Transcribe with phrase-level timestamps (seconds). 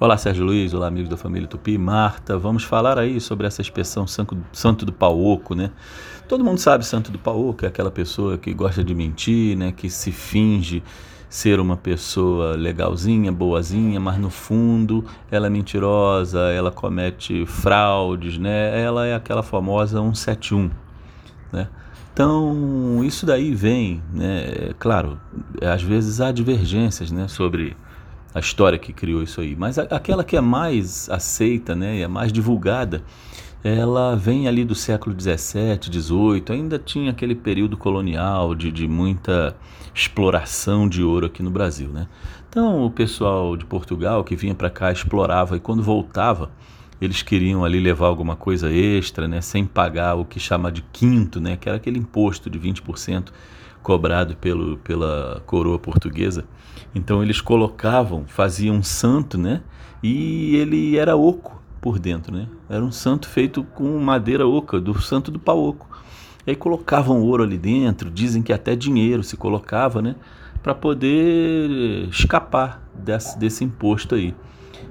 [0.00, 2.38] Olá, Sérgio Luiz, olá, amigos da família Tupi, Marta.
[2.38, 5.72] Vamos falar aí sobre essa expressão santo do pauoco, né?
[6.28, 9.72] Todo mundo sabe santo do pauoco é aquela pessoa que gosta de mentir, né?
[9.72, 10.84] Que se finge
[11.28, 18.80] ser uma pessoa legalzinha, boazinha, mas no fundo ela é mentirosa, ela comete fraudes, né?
[18.80, 20.70] Ela é aquela famosa 171,
[21.52, 21.68] né?
[22.12, 24.70] Então, isso daí vem, né?
[24.78, 25.18] Claro,
[25.60, 27.26] às vezes há divergências, né?
[27.26, 27.76] Sobre
[28.34, 29.56] a história que criou isso aí.
[29.56, 33.02] Mas a, aquela que é mais aceita, né, e é mais divulgada,
[33.62, 39.56] ela vem ali do século 17, 18, ainda tinha aquele período colonial de, de muita
[39.94, 42.06] exploração de ouro aqui no Brasil, né?
[42.48, 46.50] Então o pessoal de Portugal que vinha para cá explorava e quando voltava
[47.00, 51.40] eles queriam ali levar alguma coisa extra, né, sem pagar o que chama de quinto,
[51.40, 53.28] né, que era aquele imposto de 20%
[53.88, 56.44] cobrado pelo, pela coroa portuguesa.
[56.94, 59.62] Então eles colocavam, faziam um santo, né?
[60.02, 62.46] E ele era oco por dentro, né?
[62.68, 65.88] Era um santo feito com madeira oca, do santo do pau oco.
[66.46, 70.16] E aí colocavam ouro ali dentro, dizem que até dinheiro se colocava, né?
[70.62, 74.34] Para poder escapar desse, desse imposto aí.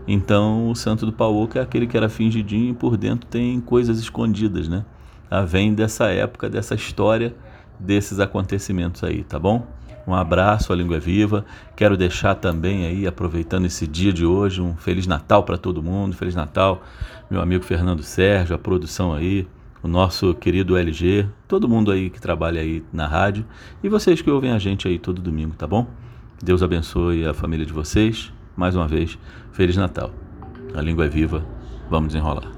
[0.08, 3.62] Então o santo do pau oco é aquele que era fingidinho e por dentro tem
[3.62, 4.84] coisas escondidas, né?
[5.30, 7.36] Ah, vem dessa época, dessa história
[7.80, 9.66] desses acontecimentos aí, tá bom?
[10.08, 11.45] Um abraço, a língua é viva.
[11.75, 16.16] Quero deixar também aí, aproveitando esse dia de hoje, um Feliz Natal para todo mundo.
[16.16, 16.81] Feliz Natal,
[17.30, 19.45] meu amigo Fernando Sérgio, a produção aí,
[19.84, 23.45] o nosso querido LG, todo mundo aí que trabalha aí na rádio
[23.84, 25.86] e vocês que ouvem a gente aí todo domingo, tá bom?
[26.41, 28.31] Deus abençoe a família de vocês.
[28.56, 29.19] Mais uma vez,
[29.52, 30.12] Feliz Natal.
[30.73, 31.45] A língua é viva.
[31.89, 32.56] Vamos desenrolar.